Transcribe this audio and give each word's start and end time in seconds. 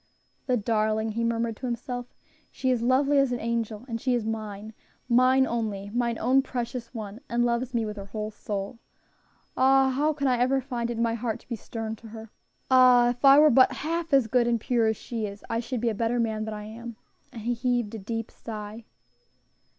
"The 0.47 0.57
darling!" 0.57 1.11
he 1.11 1.23
murmured 1.23 1.57
to 1.57 1.67
himself; 1.67 2.07
"she 2.49 2.71
is 2.71 2.81
lovely 2.81 3.19
as 3.19 3.31
an 3.31 3.39
angel, 3.39 3.85
and 3.87 4.01
she 4.01 4.15
is 4.15 4.25
mine, 4.25 4.73
mine 5.07 5.45
only, 5.45 5.91
mine 5.93 6.17
own 6.17 6.41
precious 6.41 6.91
one; 6.91 7.21
and 7.29 7.45
loves 7.45 7.75
me 7.75 7.85
with 7.85 7.97
her 7.97 8.07
whole 8.07 8.31
soul. 8.31 8.79
Ah! 9.55 9.91
how 9.91 10.11
can 10.11 10.25
I 10.25 10.37
ever 10.39 10.59
find 10.59 10.89
it 10.89 10.97
in 10.97 11.03
my 11.03 11.13
heart 11.13 11.39
to 11.41 11.47
be 11.47 11.55
stern 11.55 11.95
to 11.97 12.07
her? 12.07 12.31
Ah! 12.71 13.11
if 13.11 13.23
I 13.23 13.37
were 13.37 13.51
but 13.51 13.73
half 13.73 14.11
as 14.11 14.25
good 14.25 14.47
and 14.47 14.59
pure 14.59 14.87
as 14.87 14.97
she 14.97 15.27
is, 15.27 15.43
I 15.51 15.59
should 15.59 15.81
be 15.81 15.89
a 15.89 15.93
better 15.93 16.19
man 16.19 16.45
than 16.45 16.53
I 16.55 16.63
am." 16.63 16.95
And 17.31 17.41
he 17.43 17.53
heaved 17.53 17.93
a 17.93 17.99
deep 17.99 18.31
sigh. 18.31 18.85